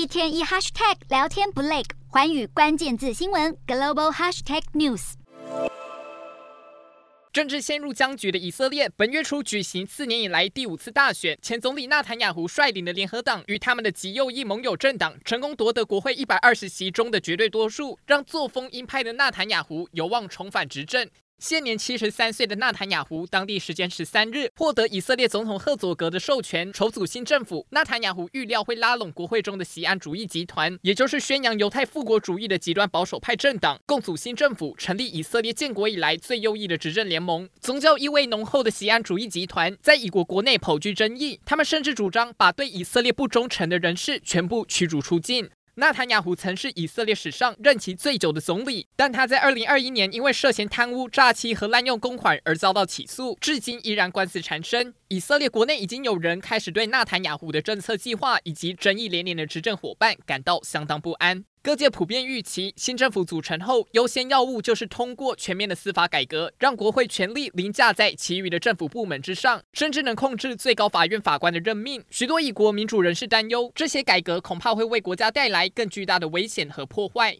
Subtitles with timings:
[0.00, 5.12] 一天一 hashtag 聊天不累，寰宇关键字新闻 global hashtag news。
[7.30, 21.06] 政治陷入僵局的以色列，本月初举行四年以来第五次大选，前总理纳坦雅胡率领的联合党与他们的极右翼盟友政党成功夺得国会一百二十席中的绝对多数，让作风鹰派的纳坦雅胡有望重返执政。
[21.40, 27.66] 现年七十三岁的纳坦雅胡，当地时间十三日获得以色列总统赫佐格的授权，筹组新政府。
[27.70, 37.48] 纳坦雅胡预料会拉拢国会中的锡安主义集团，也就是宣扬犹太复国主义的极端保守派政党，共组新政府，成立以色列建国以来最右翼的执政联盟。
[37.58, 45.48] 宗教意味浓厚的锡安主义集团在以国国内颇具争议，他们甚至主张把对以色列不忠诚的人士全部驱逐出境。
[45.80, 54.92] 纳坦雅胡曾是以色列史上任期最久的总理，但他在二零二一年因为涉嫌贪污、诈欺和滥用公款而遭到起诉，至今依然官司缠身。
[55.08, 61.46] 以色列国内已经有人开始对纳坦雅胡的政策计划以及争议连连的执政伙伴感到相当不安。
[61.62, 72.02] 各界普遍预期，新政府组成后，优先要务就是通过全面的司法改革，让国会权力凌驾在其余的政府部门之上，甚至能控制最高法院法官的任命。
[72.08, 77.36] 许多以国民主人士担忧，这些改革恐怕会为国家带来更巨大的危险和破坏。